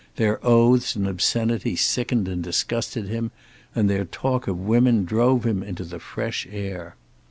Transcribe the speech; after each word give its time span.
Their 0.15 0.43
oaths 0.43 0.95
and 0.95 1.07
obscenity 1.07 1.75
sickened 1.75 2.27
and 2.27 2.41
disgusted 2.43 3.05
him, 3.07 3.29
and 3.75 3.87
their 3.87 4.05
talk 4.05 4.47
of 4.47 4.57
women 4.59 5.05
drove 5.05 5.45
him 5.45 5.61
into 5.61 5.83
the 5.83 5.99
fresh 5.99 6.47
air. 6.49 6.95